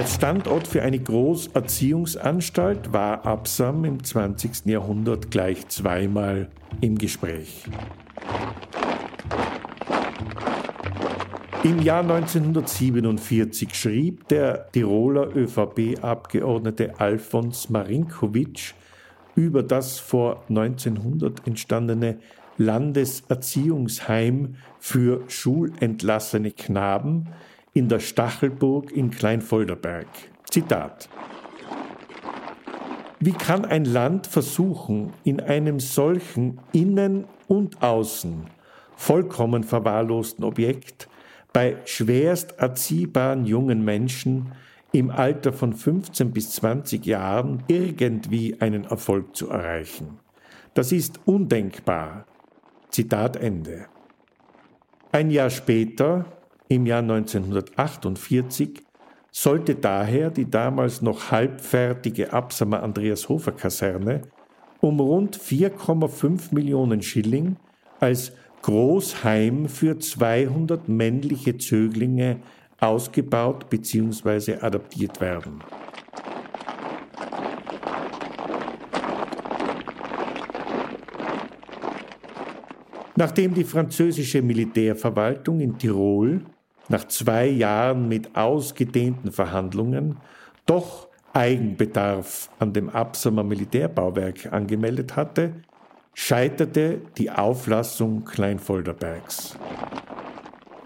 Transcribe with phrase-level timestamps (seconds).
[0.00, 4.64] Als Standort für eine Großerziehungsanstalt war Absam im 20.
[4.64, 6.48] Jahrhundert gleich zweimal
[6.80, 7.64] im Gespräch.
[11.64, 18.72] Im Jahr 1947 schrieb der Tiroler ÖVP-Abgeordnete Alfons Marinkovic
[19.34, 22.20] über das vor 1900 entstandene
[22.56, 27.28] Landeserziehungsheim für schulentlassene Knaben
[27.72, 30.06] in der Stachelburg in Kleinfolderberg.
[30.50, 31.08] Zitat.
[33.20, 38.46] Wie kann ein Land versuchen, in einem solchen innen und außen
[38.96, 41.08] vollkommen verwahrlosten Objekt
[41.52, 44.52] bei schwerst erziehbaren jungen Menschen
[44.92, 50.18] im Alter von 15 bis 20 Jahren irgendwie einen Erfolg zu erreichen?
[50.74, 52.24] Das ist undenkbar.
[52.90, 53.86] Zitat Ende.
[55.12, 56.24] Ein Jahr später,
[56.70, 58.80] im Jahr 1948
[59.32, 64.22] sollte daher die damals noch halbfertige Absamer Andreas Hofer Kaserne
[64.80, 67.56] um rund 4,5 Millionen Schilling
[67.98, 68.32] als
[68.62, 72.38] Großheim für 200 männliche Zöglinge
[72.78, 74.58] ausgebaut bzw.
[74.60, 75.58] adaptiert werden.
[83.16, 86.42] Nachdem die französische Militärverwaltung in Tirol
[86.90, 90.18] nach zwei Jahren mit ausgedehnten Verhandlungen
[90.66, 95.52] doch Eigenbedarf an dem Absamer Militärbauwerk angemeldet hatte,
[96.14, 99.56] scheiterte die Auflassung Kleinfolderbergs.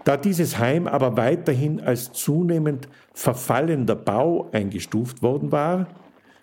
[0.03, 5.87] Da dieses Heim aber weiterhin als zunehmend verfallender Bau eingestuft worden war,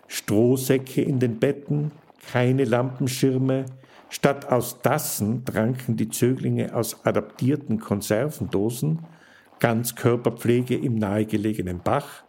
[0.07, 1.91] Strohsäcke in den Betten,
[2.29, 3.65] keine Lampenschirme,
[4.09, 8.99] statt aus Tassen tranken die Zöglinge aus adaptierten Konservendosen,
[9.63, 12.25] Ganzkörperpflege im nahegelegenen Bach,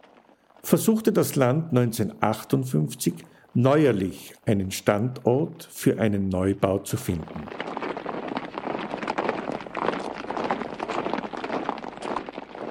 [0.63, 3.13] versuchte das Land 1958
[3.53, 7.41] neuerlich einen Standort für einen Neubau zu finden.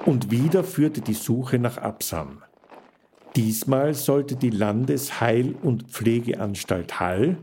[0.03, 2.41] Und wieder führte die Suche nach Absam.
[3.35, 7.37] Diesmal sollte die Landesheil- und Pflegeanstalt Hall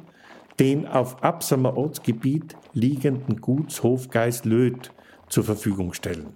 [0.59, 4.91] den auf Absamer Ortsgebiet liegenden Gutshof Geislöth
[5.28, 6.32] zur Verfügung stellen.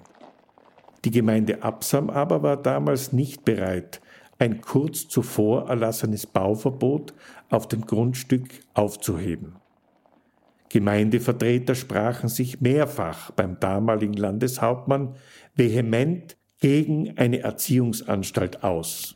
[1.05, 4.01] Die Gemeinde Absam aber war damals nicht bereit,
[4.39, 7.15] ein kurz zuvor erlassenes Bauverbot
[7.49, 9.57] auf dem Grundstück aufzuheben.
[10.69, 15.15] Gemeindevertreter sprachen sich mehrfach beim damaligen Landeshauptmann
[15.55, 19.15] vehement gegen eine Erziehungsanstalt aus.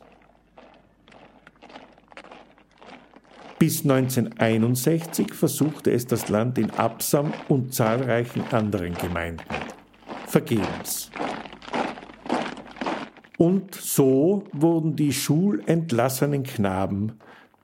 [3.59, 9.43] Bis 1961 versuchte es das Land in Absam und zahlreichen anderen Gemeinden.
[10.25, 11.11] Vergebens.
[13.41, 17.13] Und so wurden die schulentlassenen Knaben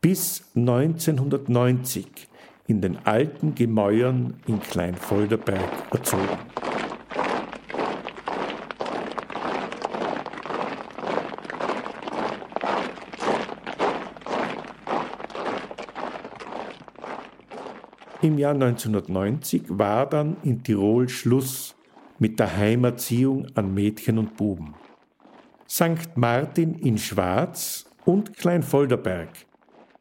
[0.01, 2.07] bis 1990
[2.65, 6.39] in den alten Gemäuern in Kleinfolderberg erzogen.
[18.23, 21.75] Im Jahr 1990 war dann in Tirol Schluss
[22.17, 24.73] mit der Heimerziehung an Mädchen und Buben.
[25.77, 26.15] St.
[26.17, 29.29] Martin in Schwarz und Kleinfolderberg,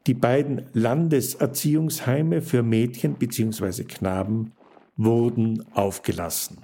[0.07, 3.83] die beiden Landeserziehungsheime für Mädchen bzw.
[3.83, 4.53] Knaben,
[4.95, 6.57] wurden aufgelassen.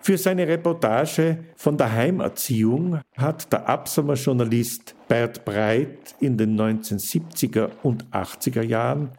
[0.00, 7.70] Für seine Reportage von der Heimerziehung hat der Absamer Journalist Bert Breit in den 1970er
[7.82, 9.10] und 80er Jahren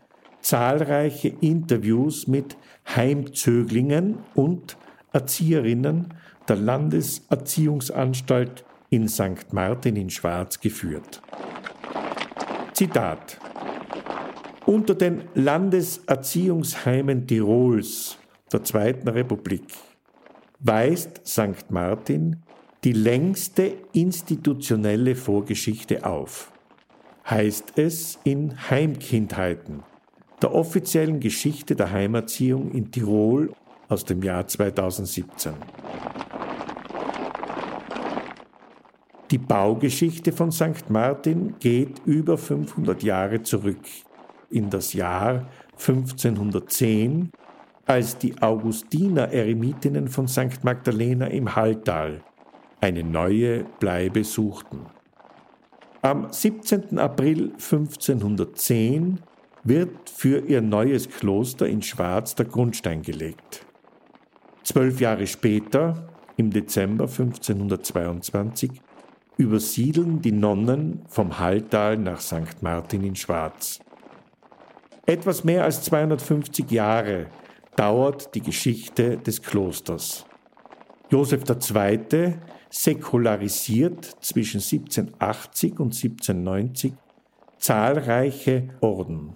[0.46, 2.56] zahlreiche Interviews mit
[2.96, 4.78] Heimzöglingen und
[5.12, 6.14] Erzieherinnen
[6.48, 9.54] der Landeserziehungsanstalt in St.
[9.54, 11.24] Martin in Schwarz geführt.
[12.74, 13.40] Zitat
[14.68, 18.20] Unter den Landeserziehungsheimen Tirols
[18.54, 19.66] der Zweiten Republik
[20.60, 21.72] weist St.
[21.72, 22.44] Martin
[22.84, 26.52] die längste institutionelle Vorgeschichte auf,
[27.28, 29.82] heißt es in Heimkindheiten
[30.42, 33.54] der offiziellen Geschichte der Heimerziehung in Tirol
[33.88, 35.54] aus dem Jahr 2017.
[39.32, 40.90] Die Baugeschichte von St.
[40.90, 43.80] Martin geht über 500 Jahre zurück
[44.52, 47.32] in das Jahr 1510,
[47.86, 50.64] als die Augustiner Eremitinnen von St.
[50.64, 52.22] Magdalena im Halltal
[52.82, 54.82] eine neue Bleibe suchten.
[56.02, 57.00] Am 17.
[57.00, 59.20] April 1510
[59.66, 63.66] wird für ihr neues Kloster in Schwarz der Grundstein gelegt.
[64.64, 66.08] Zwölf Jahre später,
[66.38, 68.72] im Dezember 1522,
[69.38, 72.62] übersiedeln die Nonnen vom Halltal nach St.
[72.62, 73.80] Martin in Schwarz.
[75.08, 77.28] Etwas mehr als 250 Jahre
[77.76, 80.26] dauert die Geschichte des Klosters.
[81.10, 82.36] Josef II.
[82.70, 86.94] säkularisiert zwischen 1780 und 1790
[87.58, 89.34] zahlreiche Orden.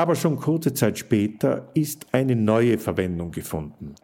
[0.00, 3.96] Aber schon kurze Zeit später ist eine neue Verwendung gefunden.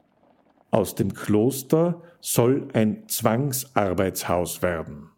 [0.71, 5.09] Aus dem Kloster soll ein Zwangsarbeitshaus werden.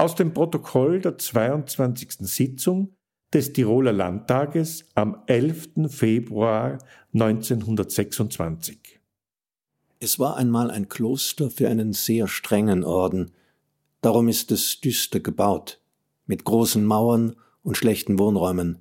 [0.00, 2.20] Aus dem Protokoll der 22.
[2.20, 2.96] Sitzung
[3.34, 5.90] des Tiroler Landtages am 11.
[5.90, 6.78] Februar
[7.12, 8.98] 1926.
[9.98, 13.32] Es war einmal ein Kloster für einen sehr strengen Orden,
[14.00, 15.82] darum ist es düster gebaut,
[16.24, 18.78] mit großen Mauern und schlechten Wohnräumen.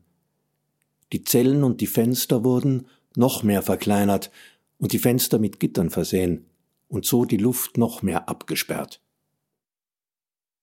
[1.11, 2.87] Die Zellen und die Fenster wurden
[3.17, 4.31] noch mehr verkleinert
[4.77, 6.45] und die Fenster mit Gittern versehen
[6.87, 9.01] und so die Luft noch mehr abgesperrt.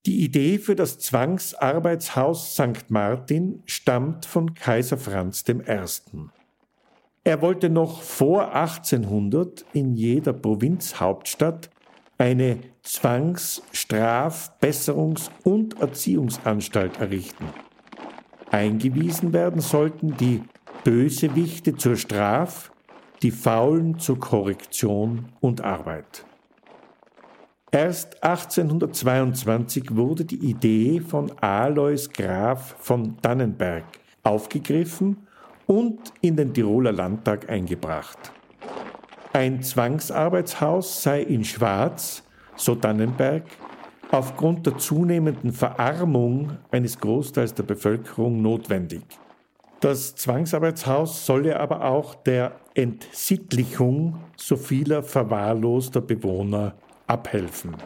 [0.06, 2.90] Die Idee für das Zwangsarbeitshaus St.
[2.90, 5.58] Martin stammt von Kaiser Franz I.
[7.24, 11.70] Er wollte noch vor 1800 in jeder Provinzhauptstadt
[12.18, 17.46] eine Zwangs-, Straf-, Besserungs- und Erziehungsanstalt errichten.
[18.52, 20.40] Eingewiesen werden sollten die
[20.84, 22.70] Bösewichte zur Straf,
[23.22, 26.25] die Faulen zur Korrektion und Arbeit.
[27.76, 33.84] Erst 1822 wurde die Idee von Alois Graf von Dannenberg
[34.23, 35.26] aufgegriffen
[35.67, 38.32] und in den Tiroler Landtag eingebracht.
[39.34, 42.23] Ein Zwangsarbeitshaus sei in Schwarz,
[42.55, 43.44] so Dannenberg,
[44.11, 49.02] aufgrund der zunehmenden Verarmung eines Großteils der Bevölkerung notwendig.
[49.81, 56.75] Das Zwangsarbeitshaus solle aber auch der Entsittlichung so vieler verwahrloster Bewohner
[57.06, 57.76] abhelfen.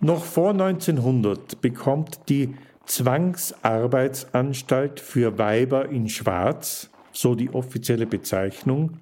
[0.00, 2.54] Noch vor 1900 bekommt die
[2.86, 9.00] Zwangsarbeitsanstalt für Weiber in Schwarz, so die offizielle Bezeichnung,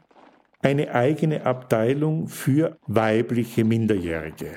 [0.63, 4.53] eine eigene Abteilung für weibliche Minderjährige.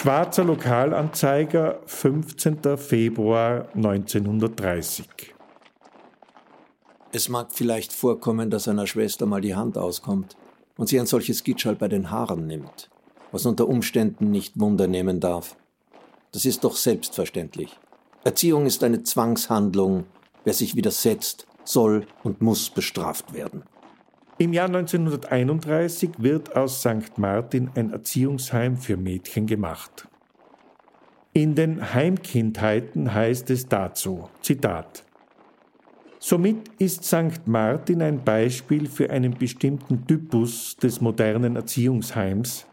[0.00, 2.78] Schwarzer Lokalanzeiger, 15.
[2.78, 5.34] Februar 1930.
[7.10, 10.36] Es mag vielleicht vorkommen, dass einer Schwester mal die Hand auskommt
[10.76, 12.90] und sie ein solches Gitschall bei den Haaren nimmt,
[13.32, 15.56] was unter Umständen nicht Wunder nehmen darf.
[16.30, 17.76] Das ist doch selbstverständlich.
[18.22, 20.04] Erziehung ist eine Zwangshandlung.
[20.44, 23.64] Wer sich widersetzt, soll und muss bestraft werden.
[24.40, 27.18] Im Jahr 1931 wird aus St.
[27.18, 30.06] Martin ein Erziehungsheim für Mädchen gemacht.
[31.32, 35.04] In den Heimkindheiten heißt es dazu, Zitat,
[36.20, 37.46] Somit ist St.
[37.46, 42.64] Martin ein Beispiel für einen bestimmten Typus des modernen Erziehungsheims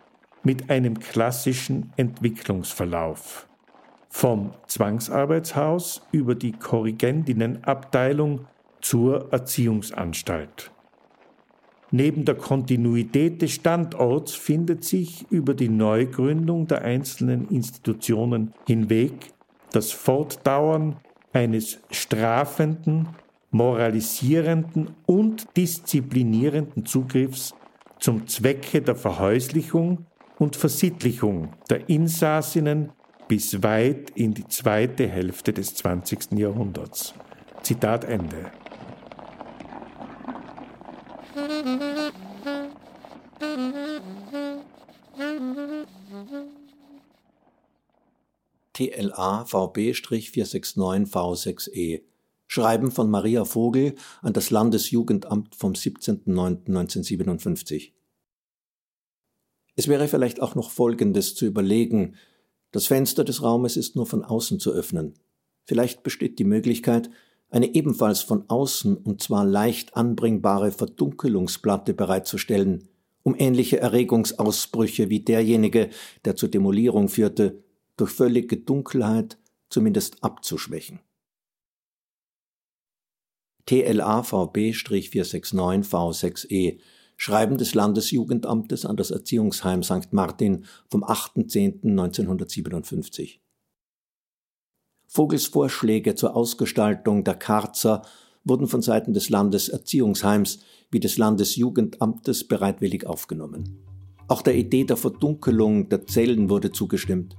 [0.44, 3.48] mit einem klassischen Entwicklungsverlauf.
[4.10, 8.46] Vom Zwangsarbeitshaus über die Korrigendinnenabteilung
[8.82, 10.72] zur Erziehungsanstalt.
[11.92, 19.34] Neben der Kontinuität des Standorts findet sich über die Neugründung der einzelnen Institutionen hinweg
[19.72, 20.98] das Fortdauern
[21.34, 23.10] eines strafenden,
[23.52, 27.54] moralisierenden und disziplinierenden Zugriffs
[28.00, 30.06] zum Zwecke der Verhäuslichung
[30.38, 32.92] und Versittlichung der Insassinnen
[33.28, 36.34] bis weit in die zweite Hälfte des 20.
[36.34, 37.14] Jahrhunderts.
[37.64, 38.52] Zitat Ende.
[48.74, 52.04] TLA VB-469V6E
[52.46, 57.94] Schreiben von Maria Vogel an das Landesjugendamt vom 17.09.1957
[59.76, 62.14] Es wäre vielleicht auch noch Folgendes zu überlegen.
[62.70, 65.16] Das Fenster des Raumes ist nur von außen zu öffnen.
[65.64, 67.10] Vielleicht besteht die Möglichkeit,
[67.56, 72.90] eine ebenfalls von außen und zwar leicht anbringbare Verdunkelungsplatte bereitzustellen,
[73.24, 75.90] um ähnliche Erregungsausbrüche wie derjenige,
[76.26, 77.64] der zur Demolierung führte,
[77.96, 79.38] durch völlige Dunkelheit
[79.70, 81.00] zumindest abzuschwächen.
[83.68, 86.80] TLA VB-469V6E
[87.16, 90.12] Schreiben des Landesjugendamtes an das Erziehungsheim St.
[90.12, 93.45] Martin vom 8.10.1957.
[95.16, 98.02] Vogels Vorschläge zur Ausgestaltung der Karzer
[98.44, 100.60] wurden von Seiten des Landeserziehungsheims
[100.92, 103.80] wie des Landesjugendamtes bereitwillig aufgenommen.
[104.28, 107.38] Auch der Idee der Verdunkelung der Zellen wurde zugestimmt.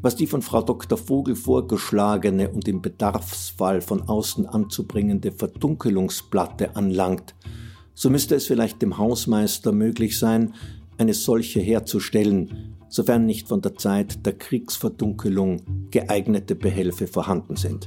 [0.00, 0.96] Was die von Frau Dr.
[0.96, 7.34] Vogel vorgeschlagene und im Bedarfsfall von außen anzubringende Verdunkelungsplatte anlangt,
[7.92, 10.54] so müsste es vielleicht dem Hausmeister möglich sein,
[10.96, 17.86] eine solche herzustellen, sofern nicht von der Zeit der Kriegsverdunkelung geeignete Behelfe vorhanden sind.